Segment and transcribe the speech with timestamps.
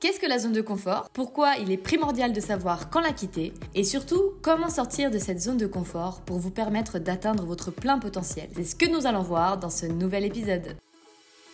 [0.00, 1.10] qu'est-ce que la zone de confort?
[1.12, 3.52] Pourquoi il est primordial de savoir quand la quitter?
[3.74, 7.98] Et surtout, comment sortir de cette zone de confort pour vous permettre d'atteindre votre plein
[7.98, 8.48] potentiel?
[8.56, 10.76] C'est ce que nous allons voir dans ce nouvel épisode.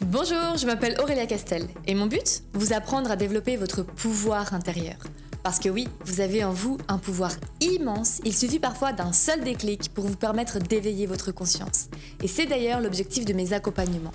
[0.01, 2.43] Bonjour, je m'appelle Aurélia Castel et mon but?
[2.53, 4.99] Vous apprendre à développer votre pouvoir intérieur.
[5.43, 9.43] Parce que oui, vous avez en vous un pouvoir immense, il suffit parfois d'un seul
[9.43, 11.89] déclic pour vous permettre d'éveiller votre conscience.
[12.23, 14.13] Et c'est d'ailleurs l'objectif de mes accompagnements.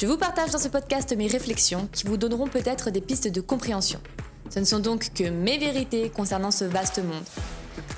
[0.00, 3.40] Je vous partage dans ce podcast mes réflexions qui vous donneront peut-être des pistes de
[3.40, 3.98] compréhension.
[4.48, 7.24] Ce ne sont donc que mes vérités concernant ce vaste monde.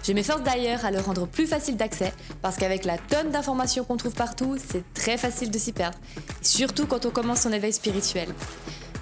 [0.02, 3.98] Je m'efforce d'ailleurs à le rendre plus facile d'accès parce qu'avec la tonne d'informations qu'on
[3.98, 5.98] trouve partout, c'est très facile de s'y perdre,
[6.40, 8.30] surtout quand on commence son éveil spirituel.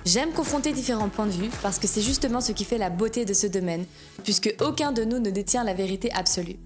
[0.05, 3.25] J'aime confronter différents points de vue parce que c'est justement ce qui fait la beauté
[3.25, 3.85] de ce domaine,
[4.25, 6.57] puisque aucun de nous ne détient la vérité absolue.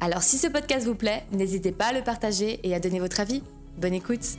[0.00, 3.20] Alors si ce podcast vous plaît, n'hésitez pas à le partager et à donner votre
[3.20, 3.42] avis.
[3.76, 4.38] Bonne écoute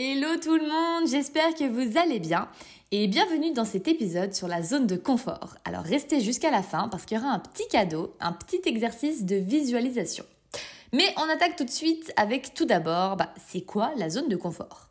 [0.00, 2.46] Hello tout le monde, j'espère que vous allez bien
[2.92, 5.56] et bienvenue dans cet épisode sur la zone de confort.
[5.64, 9.24] Alors restez jusqu'à la fin parce qu'il y aura un petit cadeau, un petit exercice
[9.24, 10.24] de visualisation.
[10.92, 14.36] Mais on attaque tout de suite avec tout d'abord, bah, c'est quoi la zone de
[14.36, 14.88] confort?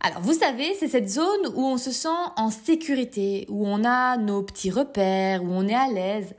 [0.00, 4.16] Alors vous savez, c'est cette zone où on se sent en sécurité, où on a
[4.16, 6.34] nos petits repères, où on est à l'aise.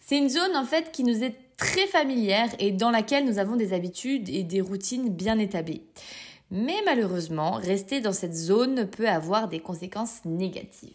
[0.00, 3.54] C'est une zone en fait qui nous est très familière et dans laquelle nous avons
[3.54, 5.82] des habitudes et des routines bien établies.
[6.50, 10.92] Mais malheureusement, rester dans cette zone peut avoir des conséquences négatives.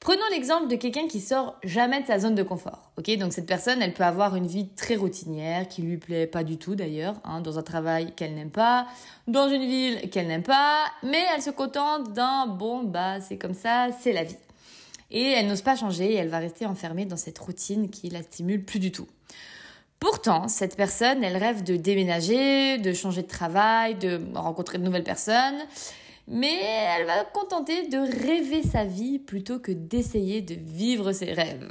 [0.00, 2.92] Prenons l'exemple de quelqu'un qui sort jamais de sa zone de confort.
[2.96, 6.44] Ok, donc cette personne, elle peut avoir une vie très routinière, qui lui plaît pas
[6.44, 8.86] du tout d'ailleurs, hein, dans un travail qu'elle n'aime pas,
[9.26, 13.54] dans une ville qu'elle n'aime pas, mais elle se contente d'un bon bah c'est comme
[13.54, 14.36] ça, c'est la vie.
[15.10, 18.22] Et elle n'ose pas changer et elle va rester enfermée dans cette routine qui la
[18.22, 19.08] stimule plus du tout.
[20.00, 25.04] Pourtant, cette personne, elle rêve de déménager, de changer de travail, de rencontrer de nouvelles
[25.04, 25.58] personnes,
[26.28, 31.68] mais elle va contenter de rêver sa vie plutôt que d'essayer de vivre ses rêves.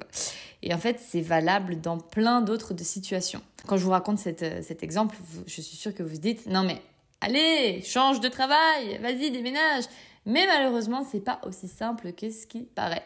[0.61, 3.42] Et en fait, c'est valable dans plein d'autres situations.
[3.66, 6.82] Quand je vous raconte cet exemple, je suis sûre que vous vous dites, non mais,
[7.21, 9.86] allez, change de travail, vas-y, déménage.
[10.26, 13.05] Mais malheureusement, c'est pas aussi simple que ce qui paraît.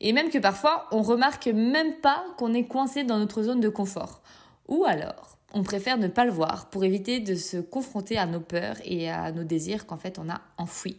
[0.00, 3.68] Et même que parfois, on remarque même pas qu'on est coincé dans notre zone de
[3.68, 4.20] confort.
[4.68, 8.40] Ou alors, on préfère ne pas le voir pour éviter de se confronter à nos
[8.40, 10.96] peurs et à nos désirs qu'en fait on a enfouis.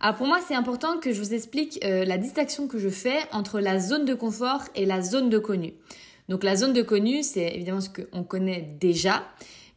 [0.00, 3.18] Alors pour moi, c'est important que je vous explique euh, la distinction que je fais
[3.32, 5.74] entre la zone de confort et la zone de connu.
[6.28, 9.24] Donc la zone de connu, c'est évidemment ce qu'on connaît déjà,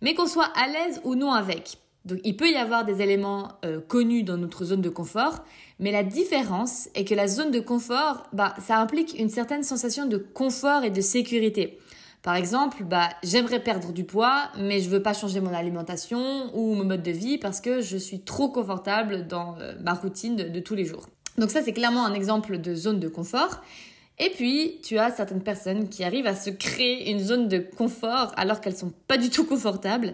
[0.02, 1.78] mais qu'on soit à l'aise ou non avec.
[2.06, 5.44] Donc il peut y avoir des éléments euh, connus dans notre zone de confort,
[5.80, 10.06] mais la différence est que la zone de confort, bah, ça implique une certaine sensation
[10.06, 11.80] de confort et de sécurité.
[12.24, 16.74] Par exemple, bah, j'aimerais perdre du poids, mais je veux pas changer mon alimentation ou
[16.74, 20.60] mon mode de vie parce que je suis trop confortable dans euh, ma routine de,
[20.62, 21.10] tous les jours.
[21.38, 23.62] Donc ça, c'est clairement un exemple de zone de confort.
[24.20, 28.32] Et puis, tu as certaines personnes qui arrivent à se créer une zone de confort
[28.38, 30.14] alors qu'elles sont pas du tout confortables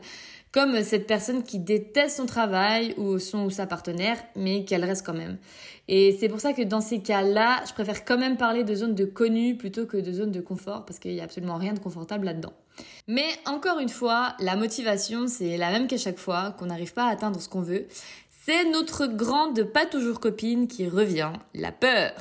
[0.51, 5.05] comme cette personne qui déteste son travail ou son ou sa partenaire, mais qu'elle reste
[5.05, 5.37] quand même.
[5.87, 8.95] Et c'est pour ça que dans ces cas-là, je préfère quand même parler de zone
[8.95, 11.79] de connu plutôt que de zone de confort, parce qu'il n'y a absolument rien de
[11.79, 12.53] confortable là-dedans.
[13.07, 17.05] Mais encore une fois, la motivation, c'est la même qu'à chaque fois, qu'on n'arrive pas
[17.05, 17.85] à atteindre ce qu'on veut.
[18.45, 22.13] C'est notre grande pas toujours copine qui revient, la peur,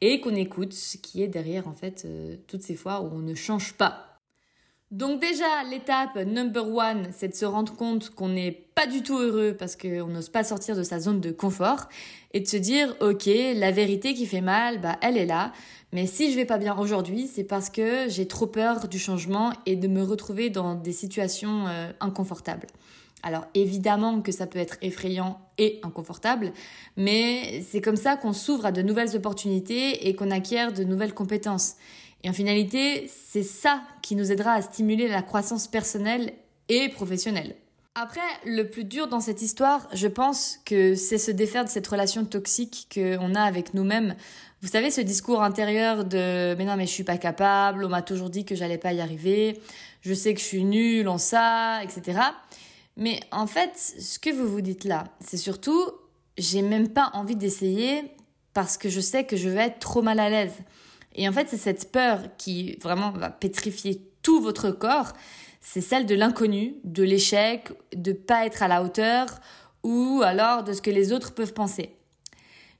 [0.00, 3.20] et qu'on écoute ce qui est derrière en fait euh, toutes ces fois où on
[3.20, 4.16] ne change pas.
[4.92, 9.18] Donc déjà, l'étape number one, c'est de se rendre compte qu'on n'est pas du tout
[9.18, 11.88] heureux parce qu'on n'ose pas sortir de sa zone de confort
[12.32, 15.52] et de se dire, ok, la vérité qui fait mal, bah elle est là.
[15.92, 19.52] Mais si je vais pas bien aujourd'hui, c'est parce que j'ai trop peur du changement
[19.66, 22.68] et de me retrouver dans des situations euh, inconfortables.
[23.22, 26.52] Alors évidemment que ça peut être effrayant et inconfortable,
[26.96, 31.14] mais c'est comme ça qu'on s'ouvre à de nouvelles opportunités et qu'on acquiert de nouvelles
[31.14, 31.74] compétences.
[32.22, 36.32] Et en finalité, c'est ça qui nous aidera à stimuler la croissance personnelle
[36.68, 37.56] et professionnelle.
[37.98, 41.86] Après, le plus dur dans cette histoire, je pense que c'est se défaire de cette
[41.86, 44.16] relation toxique qu'on a avec nous-mêmes.
[44.60, 48.02] Vous savez, ce discours intérieur de mais non, mais je suis pas capable, on m'a
[48.02, 49.60] toujours dit que j'allais pas y arriver,
[50.02, 52.20] je sais que je suis nulle en ça, etc.
[52.96, 55.90] Mais en fait, ce que vous vous dites là, c'est surtout
[56.38, 58.04] j'ai même pas envie d'essayer
[58.54, 60.54] parce que je sais que je vais être trop mal à l'aise.
[61.14, 65.12] Et en fait, c'est cette peur qui vraiment va pétrifier tout votre corps.
[65.60, 69.26] C'est celle de l'inconnu, de l'échec, de pas être à la hauteur
[69.82, 71.96] ou alors de ce que les autres peuvent penser.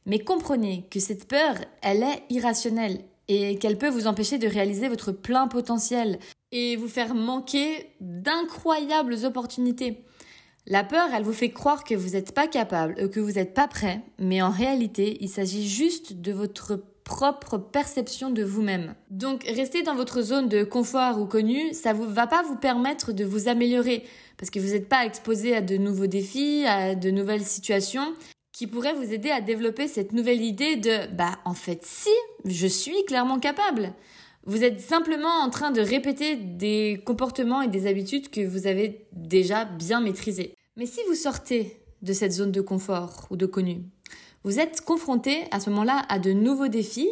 [0.06, 4.88] Mais comprenez que cette peur, elle est irrationnelle et qu'elle peut vous empêcher de réaliser
[4.88, 6.18] votre plein potentiel
[6.52, 10.04] et vous faire manquer d'incroyables opportunités.
[10.66, 13.68] La peur, elle vous fait croire que vous n'êtes pas capable, que vous n'êtes pas
[13.68, 18.96] prêt, mais en réalité, il s'agit juste de votre propre perception de vous-même.
[19.10, 23.12] Donc rester dans votre zone de confort ou connu, ça ne va pas vous permettre
[23.12, 24.04] de vous améliorer
[24.36, 28.12] parce que vous n'êtes pas exposé à de nouveaux défis, à de nouvelles situations
[28.50, 32.10] qui pourraient vous aider à développer cette nouvelle idée de bah en fait si,
[32.44, 33.92] je suis clairement capable.
[34.48, 39.04] Vous êtes simplement en train de répéter des comportements et des habitudes que vous avez
[39.12, 40.54] déjà bien maîtrisés.
[40.76, 43.80] Mais si vous sortez de cette zone de confort ou de connu,
[44.44, 47.10] vous êtes confronté à ce moment-là à de nouveaux défis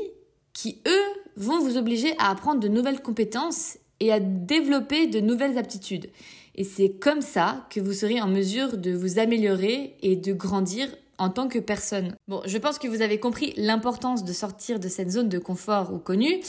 [0.53, 5.59] qui, eux, vont vous obliger à apprendre de nouvelles compétences et à développer de nouvelles
[5.59, 6.11] aptitudes.
[6.55, 10.89] Et c'est comme ça que vous serez en mesure de vous améliorer et de grandir
[11.19, 12.15] en tant que personne.
[12.29, 15.93] Bon, je pense que vous avez compris l'importance de sortir de cette zone de confort
[15.93, 16.41] ou connu,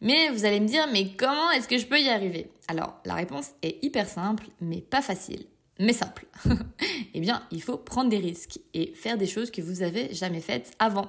[0.00, 2.50] mais vous allez me dire, mais comment est-ce que je peux y arriver?
[2.68, 5.46] Alors, la réponse est hyper simple, mais pas facile
[5.78, 6.26] mais simple.
[7.14, 10.40] eh bien, il faut prendre des risques et faire des choses que vous avez jamais
[10.40, 11.06] faites avant.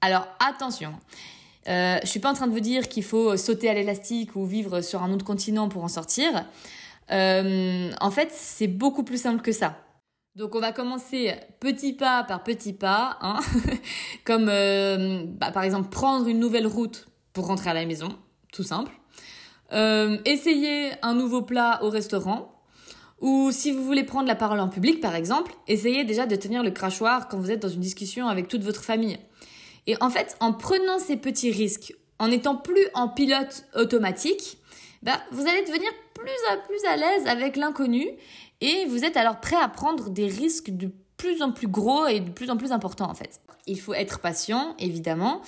[0.00, 0.94] Alors attention,
[1.68, 4.44] euh, je suis pas en train de vous dire qu'il faut sauter à l'élastique ou
[4.44, 6.44] vivre sur un autre continent pour en sortir.
[7.12, 9.76] Euh, en fait, c'est beaucoup plus simple que ça.
[10.34, 13.38] Donc on va commencer petit pas par petit pas, hein
[14.24, 18.10] comme euh, bah, par exemple prendre une nouvelle route pour rentrer à la maison,
[18.52, 18.92] tout simple.
[19.72, 22.62] Euh, essayer un nouveau plat au restaurant,
[23.20, 26.62] ou si vous voulez prendre la parole en public, par exemple, essayez déjà de tenir
[26.62, 29.18] le crachoir quand vous êtes dans une discussion avec toute votre famille.
[29.86, 34.58] Et en fait, en prenant ces petits risques, en étant plus en pilote automatique,
[35.02, 38.08] bah, vous allez devenir plus à plus à l'aise avec l'inconnu
[38.60, 42.20] et vous êtes alors prêt à prendre des risques de plus en plus gros et
[42.20, 43.40] de plus en plus importants en fait.
[43.66, 45.42] Il faut être patient, évidemment.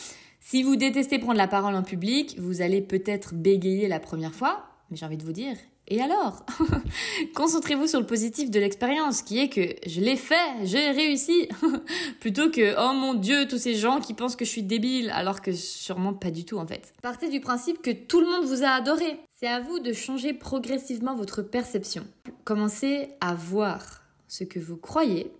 [0.46, 4.66] Si vous détestez prendre la parole en public, vous allez peut-être bégayer la première fois,
[4.90, 5.56] mais j'ai envie de vous dire,
[5.88, 6.44] et alors
[7.34, 11.48] Concentrez-vous sur le positif de l'expérience, qui est que je l'ai fait, j'ai réussi,
[12.20, 15.40] plutôt que oh mon dieu, tous ces gens qui pensent que je suis débile, alors
[15.40, 16.92] que sûrement pas du tout en fait.
[17.00, 19.18] Partez du principe que tout le monde vous a adoré.
[19.40, 22.04] C'est à vous de changer progressivement votre perception.
[22.44, 25.32] Commencez à voir ce que vous croyez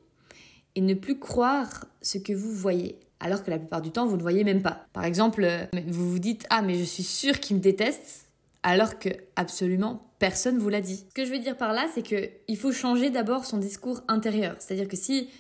[0.77, 4.17] et ne plus croire ce que vous voyez alors que la plupart du temps vous
[4.17, 4.87] ne voyez même pas.
[4.93, 5.49] Par exemple,
[5.89, 8.27] vous vous dites ah mais je suis sûr qu'il me déteste
[8.63, 11.07] alors que absolument personne vous l'a dit.
[11.09, 14.03] Ce que je veux dire par là, c'est que il faut changer d'abord son discours
[14.09, 14.57] intérieur.
[14.59, 15.31] C'est-à-dire que si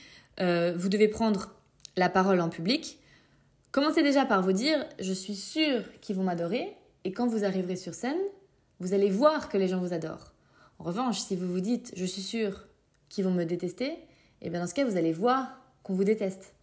[0.40, 1.50] euh, vous devez prendre
[1.96, 2.98] la parole en public,
[3.70, 7.76] commencez déjà par vous dire je suis sûr qu'ils vont m'adorer et quand vous arriverez
[7.76, 8.18] sur scène,
[8.80, 10.32] vous allez voir que les gens vous adorent.
[10.78, 12.66] En revanche, si vous vous dites je suis sûr
[13.10, 16.04] qu'ils vont me détester, et eh bien dans ce cas, vous allez voir qu'on vous
[16.04, 16.54] déteste.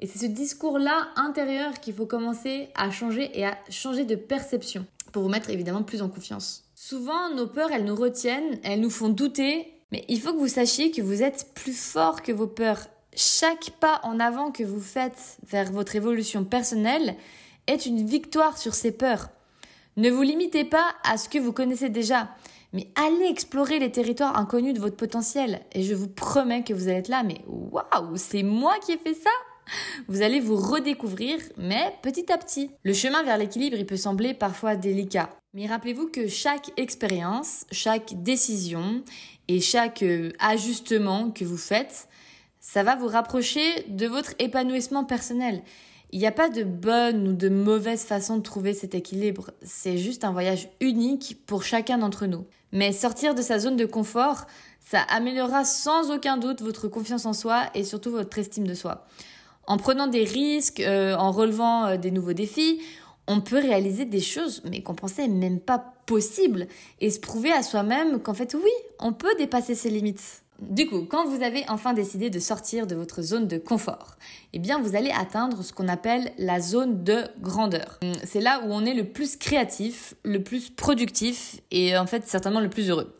[0.00, 4.86] Et c'est ce discours-là intérieur qu'il faut commencer à changer et à changer de perception
[5.12, 6.64] pour vous mettre évidemment plus en confiance.
[6.74, 10.48] Souvent, nos peurs, elles nous retiennent, elles nous font douter, mais il faut que vous
[10.48, 12.86] sachiez que vous êtes plus fort que vos peurs.
[13.16, 17.16] Chaque pas en avant que vous faites vers votre évolution personnelle
[17.66, 19.30] est une victoire sur ces peurs.
[19.96, 22.28] Ne vous limitez pas à ce que vous connaissez déjà,
[22.72, 25.60] mais allez explorer les territoires inconnus de votre potentiel.
[25.72, 28.98] Et je vous promets que vous allez être là, mais waouh, c'est moi qui ai
[28.98, 29.30] fait ça
[30.08, 32.70] vous allez vous redécouvrir, mais petit à petit.
[32.82, 35.30] Le chemin vers l'équilibre, il peut sembler parfois délicat.
[35.54, 39.02] Mais rappelez-vous que chaque expérience, chaque décision
[39.48, 42.08] et chaque euh, ajustement que vous faites,
[42.60, 45.62] ça va vous rapprocher de votre épanouissement personnel.
[46.10, 49.50] Il n'y a pas de bonne ou de mauvaise façon de trouver cet équilibre.
[49.62, 52.46] C'est juste un voyage unique pour chacun d'entre nous.
[52.72, 54.46] Mais sortir de sa zone de confort,
[54.80, 59.06] ça améliorera sans aucun doute votre confiance en soi et surtout votre estime de soi.
[59.68, 62.80] En prenant des risques, euh, en relevant euh, des nouveaux défis,
[63.26, 66.66] on peut réaliser des choses, mais qu'on pensait même pas possible,
[67.02, 70.42] et se prouver à soi-même qu'en fait, oui, on peut dépasser ses limites.
[70.58, 74.16] Du coup, quand vous avez enfin décidé de sortir de votre zone de confort,
[74.54, 78.00] eh bien, vous allez atteindre ce qu'on appelle la zone de grandeur.
[78.24, 82.60] C'est là où on est le plus créatif, le plus productif et en fait certainement
[82.60, 83.14] le plus heureux.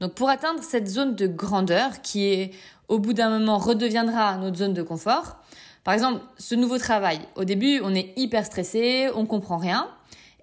[0.00, 2.50] Donc, pour atteindre cette zone de grandeur qui est,
[2.88, 5.36] au bout d'un moment, redeviendra notre zone de confort,
[5.84, 9.88] par exemple, ce nouveau travail, au début, on est hyper stressé, on comprend rien.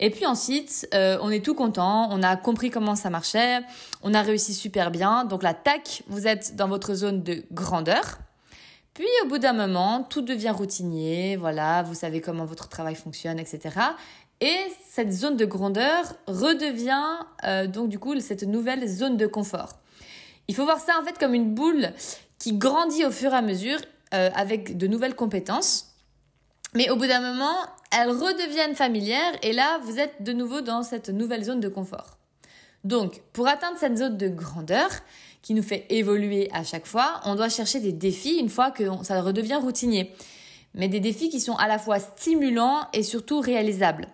[0.01, 3.59] Et puis ensuite, euh, on est tout content, on a compris comment ça marchait,
[4.01, 5.25] on a réussi super bien.
[5.25, 8.19] Donc là, tac, vous êtes dans votre zone de grandeur.
[8.93, 13.39] Puis au bout d'un moment, tout devient routinier, voilà, vous savez comment votre travail fonctionne,
[13.39, 13.75] etc.
[14.41, 14.57] Et
[14.89, 19.73] cette zone de grandeur redevient euh, donc du coup cette nouvelle zone de confort.
[20.47, 21.91] Il faut voir ça en fait comme une boule
[22.39, 23.79] qui grandit au fur et à mesure
[24.13, 25.95] euh, avec de nouvelles compétences.
[26.73, 27.55] Mais au bout d'un moment,
[27.91, 32.17] elles redeviennent familières et là, vous êtes de nouveau dans cette nouvelle zone de confort.
[32.83, 34.89] Donc, pour atteindre cette zone de grandeur
[35.41, 38.83] qui nous fait évoluer à chaque fois, on doit chercher des défis une fois que
[39.03, 40.13] ça redevient routinier.
[40.75, 44.07] mais des défis qui sont à la fois stimulants et surtout réalisables.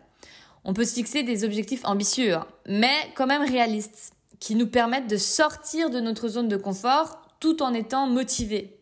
[0.63, 5.09] On peut se fixer des objectifs ambitieux, hein, mais quand même réalistes, qui nous permettent
[5.09, 8.75] de sortir de notre zone de confort tout en étant motivés.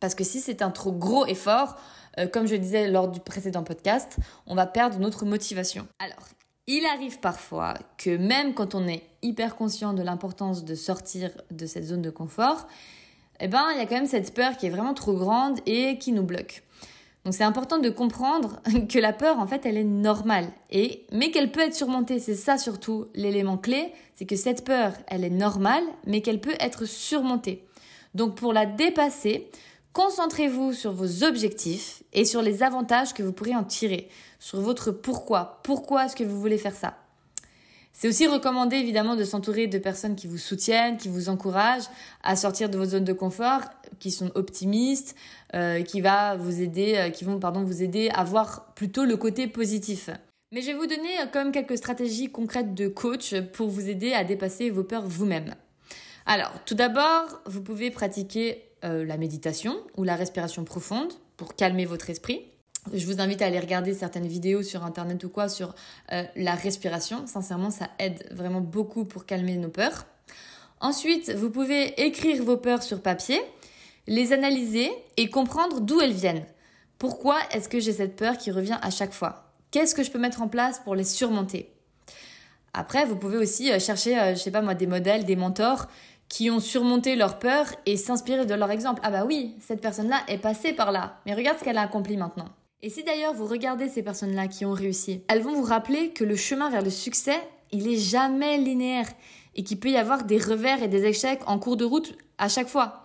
[0.00, 1.76] Parce que si c'est un trop gros effort,
[2.18, 5.86] euh, comme je disais lors du précédent podcast, on va perdre notre motivation.
[5.98, 6.28] Alors,
[6.66, 11.66] il arrive parfois que même quand on est hyper conscient de l'importance de sortir de
[11.66, 12.66] cette zone de confort,
[13.40, 15.98] eh ben, il y a quand même cette peur qui est vraiment trop grande et
[15.98, 16.62] qui nous bloque.
[17.24, 21.30] Donc c'est important de comprendre que la peur, en fait, elle est normale, et, mais
[21.30, 22.18] qu'elle peut être surmontée.
[22.20, 26.56] C'est ça surtout l'élément clé, c'est que cette peur, elle est normale, mais qu'elle peut
[26.60, 27.64] être surmontée.
[28.14, 29.50] Donc pour la dépasser,
[29.92, 34.90] concentrez-vous sur vos objectifs et sur les avantages que vous pourrez en tirer, sur votre
[34.90, 35.60] pourquoi.
[35.64, 36.96] Pourquoi est-ce que vous voulez faire ça?
[38.00, 41.88] C'est aussi recommandé évidemment de s'entourer de personnes qui vous soutiennent, qui vous encouragent
[42.22, 43.62] à sortir de vos zones de confort,
[43.98, 45.16] qui sont optimistes,
[45.56, 49.16] euh, qui va vous aider, euh, qui vont pardon vous aider à voir plutôt le
[49.16, 50.10] côté positif.
[50.52, 53.88] Mais je vais vous donner euh, quand même quelques stratégies concrètes de coach pour vous
[53.88, 55.56] aider à dépasser vos peurs vous-même.
[56.24, 62.10] Alors, tout d'abord, vous pouvez pratiquer la méditation ou la respiration profonde pour calmer votre
[62.10, 62.42] esprit.
[62.92, 65.74] Je vous invite à aller regarder certaines vidéos sur internet ou quoi sur
[66.12, 67.26] euh, la respiration.
[67.26, 70.06] Sincèrement, ça aide vraiment beaucoup pour calmer nos peurs.
[70.80, 73.40] Ensuite, vous pouvez écrire vos peurs sur papier,
[74.06, 76.44] les analyser et comprendre d'où elles viennent.
[76.98, 79.52] Pourquoi est-ce que j'ai cette peur qui revient à chaque fois?
[79.70, 81.70] Qu'est-ce que je peux mettre en place pour les surmonter?
[82.72, 85.88] Après, vous pouvez aussi euh, chercher, euh, je sais pas moi, des modèles, des mentors
[86.28, 89.00] qui ont surmonté leur peur et s'inspirer de leur exemple.
[89.02, 92.16] Ah bah oui, cette personne-là est passée par là, mais regarde ce qu'elle a accompli
[92.16, 92.48] maintenant.
[92.82, 96.24] Et si d'ailleurs vous regardez ces personnes-là qui ont réussi, elles vont vous rappeler que
[96.24, 97.40] le chemin vers le succès,
[97.72, 99.08] il est jamais linéaire
[99.56, 102.48] et qu'il peut y avoir des revers et des échecs en cours de route à
[102.48, 103.02] chaque fois.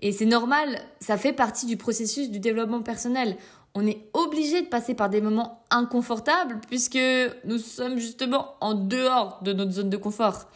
[0.00, 3.36] Et c'est normal, ça fait partie du processus du développement personnel.
[3.74, 6.98] On est obligé de passer par des moments inconfortables puisque
[7.44, 10.46] nous sommes justement en dehors de notre zone de confort.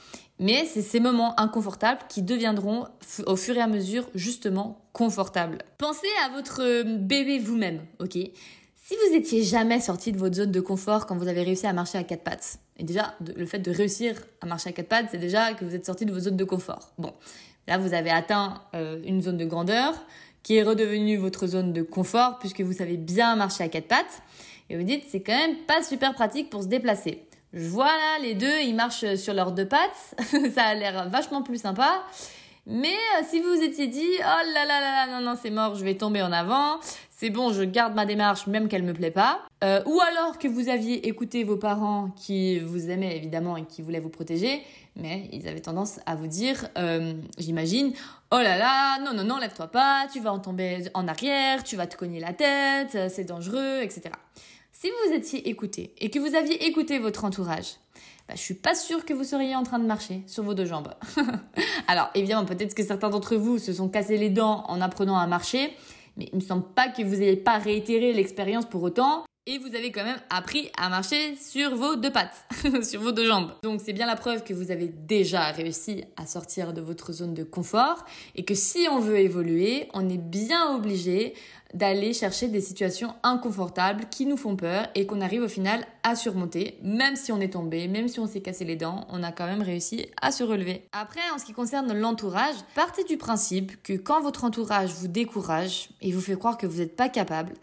[0.42, 2.88] Mais c'est ces moments inconfortables qui deviendront
[3.26, 5.58] au fur et à mesure justement confortables.
[5.78, 8.14] Pensez à votre euh, bébé vous-même, ok?
[8.14, 11.72] Si vous étiez jamais sorti de votre zone de confort quand vous avez réussi à
[11.72, 15.06] marcher à quatre pattes, et déjà le fait de réussir à marcher à quatre pattes,
[15.12, 16.90] c'est déjà que vous êtes sorti de votre zone de confort.
[16.98, 17.12] Bon,
[17.68, 19.94] là vous avez atteint euh, une zone de grandeur
[20.42, 24.22] qui est redevenue votre zone de confort puisque vous savez bien marcher à quatre pattes.
[24.70, 27.22] Et vous dites c'est quand même pas super pratique pour se déplacer.
[27.52, 30.14] Voilà, les deux, ils marchent sur leurs deux pattes.
[30.54, 32.02] ça a l'air vachement plus sympa.
[32.66, 35.74] Mais euh, si vous étiez dit, oh là là là là, non, non, c'est mort,
[35.74, 36.78] je vais tomber en avant,
[37.10, 39.40] c'est bon, je garde ma démarche même qu'elle me plaît pas.
[39.64, 43.82] Euh, ou alors que vous aviez écouté vos parents qui vous aimaient évidemment et qui
[43.82, 44.62] voulaient vous protéger,
[44.94, 47.92] mais ils avaient tendance à vous dire, euh, j'imagine,
[48.30, 51.74] oh là là, non, non, non, lève-toi pas, tu vas en tomber en arrière, tu
[51.74, 54.02] vas te cogner la tête, c'est dangereux, etc.
[54.82, 57.76] Si vous étiez écouté et que vous aviez écouté votre entourage,
[58.26, 60.64] bah, je suis pas sûre que vous seriez en train de marcher sur vos deux
[60.64, 60.92] jambes.
[61.86, 65.28] Alors évidemment, peut-être que certains d'entre vous se sont cassés les dents en apprenant à
[65.28, 65.72] marcher,
[66.16, 69.24] mais il me semble pas que vous n'ayez pas réitéré l'expérience pour autant.
[69.46, 72.44] Et vous avez quand même appris à marcher sur vos deux pattes,
[72.82, 73.52] sur vos deux jambes.
[73.62, 77.34] Donc c'est bien la preuve que vous avez déjà réussi à sortir de votre zone
[77.34, 81.34] de confort et que si on veut évoluer, on est bien obligé
[81.74, 86.16] d'aller chercher des situations inconfortables qui nous font peur et qu'on arrive au final à
[86.16, 86.78] surmonter.
[86.82, 89.46] Même si on est tombé, même si on s'est cassé les dents, on a quand
[89.46, 90.84] même réussi à se relever.
[90.92, 95.88] Après, en ce qui concerne l'entourage, partez du principe que quand votre entourage vous décourage
[96.00, 97.54] et vous fait croire que vous n'êtes pas capable,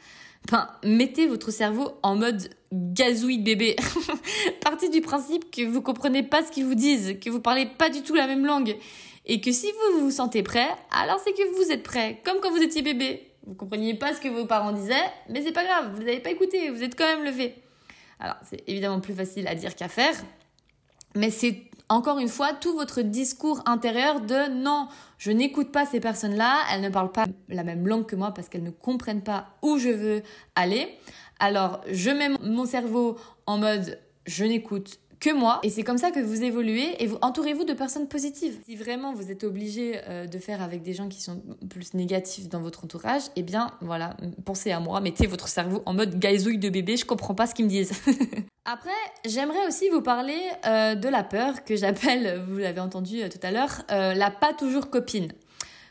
[0.52, 3.76] ben, mettez votre cerveau en mode gazouille bébé.
[4.64, 7.90] partez du principe que vous comprenez pas ce qu'ils vous disent, que vous parlez pas
[7.90, 8.76] du tout la même langue.
[9.26, 12.50] Et que si vous vous sentez prêt, alors c'est que vous êtes prêt, comme quand
[12.50, 13.29] vous étiez bébé.
[13.46, 14.94] Vous compreniez pas ce que vos parents disaient,
[15.30, 17.56] mais c'est pas grave, vous n'avez pas écouté, vous êtes quand même levé.
[18.20, 20.14] Alors, c'est évidemment plus facile à dire qu'à faire,
[21.16, 26.00] mais c'est encore une fois tout votre discours intérieur de non, je n'écoute pas ces
[26.00, 29.48] personnes-là, elles ne parlent pas la même langue que moi parce qu'elles ne comprennent pas
[29.62, 30.22] où je veux
[30.56, 30.88] aller.
[31.40, 33.18] Alors, je mets mon cerveau
[33.48, 35.60] en mode je n'écoute que moi.
[35.64, 38.60] Et c'est comme ça que vous évoluez et vous entourez-vous de personnes positives.
[38.66, 42.48] Si vraiment vous êtes obligé euh, de faire avec des gens qui sont plus négatifs
[42.48, 46.58] dans votre entourage, eh bien voilà, pensez à moi, mettez votre cerveau en mode gaizouille
[46.58, 47.92] de bébé, je comprends pas ce qu'ils me disent.
[48.66, 48.92] Après,
[49.26, 53.40] j'aimerais aussi vous parler euh, de la peur que j'appelle, vous l'avez entendu euh, tout
[53.42, 55.30] à l'heure, la pas toujours copine.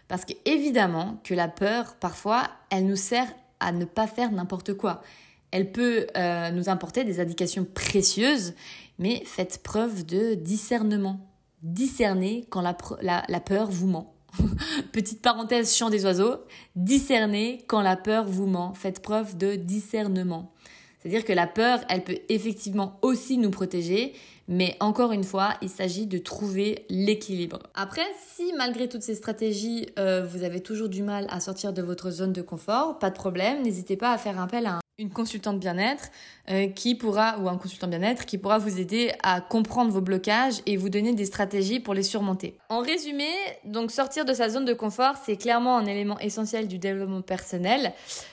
[0.07, 3.27] Parce qu'évidemment que la peur, parfois, elle nous sert
[3.61, 5.03] à ne pas faire n'importe quoi.
[5.51, 6.07] Elle peut
[6.53, 8.55] nous apporter des indications précieuses
[8.99, 11.21] mais faites preuve de discernement.
[11.62, 14.14] Discernez quand la, peur vous ment.
[14.93, 16.37] petite parenthèse chant des oiseaux,
[16.76, 20.52] discernez quand la peur vous ment, faites preuve de discernement.
[20.99, 24.14] C'est-à-dire que la peur, elle peut effectivement aussi nous protéger,
[24.49, 27.61] mais encore une fois, il s'agit de trouver l'équilibre.
[27.75, 31.83] Après, si malgré toutes ces stratégies, euh, vous avez toujours du mal à sortir de
[31.83, 35.11] votre zone de confort, pas de problème, n'hésitez pas à faire appel à un une
[35.11, 36.11] consultante bien-être
[36.50, 40.55] euh, qui pourra ou un consultant bien-être qui pourra vous aider à comprendre vos blocages
[40.67, 42.59] et vous donner des stratégies pour les surmonter.
[42.69, 43.28] En résumé,
[43.64, 47.93] donc sortir de sa zone de confort, c'est clairement un élément essentiel du développement personnel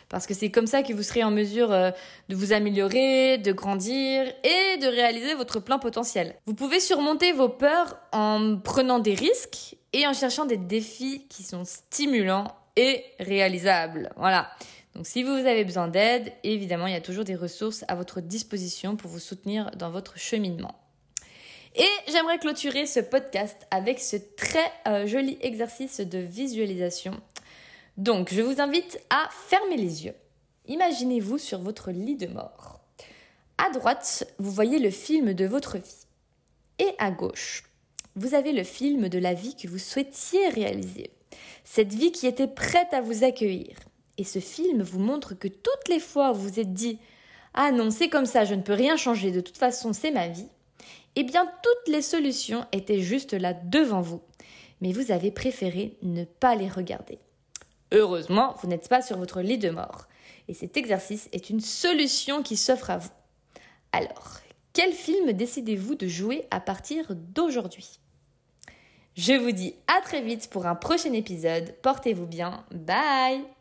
[0.09, 1.91] parce que c'est comme ça que vous serez en mesure euh,
[2.29, 6.35] de vous améliorer, de grandir et de réaliser votre plein potentiel.
[6.47, 11.43] Vous pouvez surmonter vos peurs en prenant des risques et en cherchant des défis qui
[11.43, 14.11] sont stimulants et réalisables.
[14.17, 14.49] Voilà.
[14.95, 18.21] Donc si vous avez besoin d'aide, évidemment, il y a toujours des ressources à votre
[18.21, 20.73] disposition pour vous soutenir dans votre cheminement.
[21.75, 27.19] Et j'aimerais clôturer ce podcast avec ce très euh, joli exercice de visualisation.
[27.97, 30.15] Donc, je vous invite à fermer les yeux.
[30.67, 32.79] Imaginez-vous sur votre lit de mort.
[33.57, 36.05] À droite, vous voyez le film de votre vie.
[36.79, 37.63] Et à gauche,
[38.15, 41.11] vous avez le film de la vie que vous souhaitiez réaliser.
[41.65, 43.75] Cette vie qui était prête à vous accueillir.
[44.17, 46.99] Et ce film vous montre que toutes les fois où vous vous êtes dit
[47.53, 50.27] Ah non, c'est comme ça, je ne peux rien changer, de toute façon c'est ma
[50.27, 50.47] vie,
[51.15, 54.21] eh bien toutes les solutions étaient juste là devant vous.
[54.81, 57.19] Mais vous avez préféré ne pas les regarder.
[57.91, 60.07] Heureusement, vous n'êtes pas sur votre lit de mort.
[60.47, 63.09] Et cet exercice est une solution qui s'offre à vous.
[63.91, 64.39] Alors,
[64.73, 67.99] quel film décidez-vous de jouer à partir d'aujourd'hui?
[69.15, 71.73] Je vous dis à très vite pour un prochain épisode.
[71.81, 72.65] Portez-vous bien.
[72.71, 73.54] Bye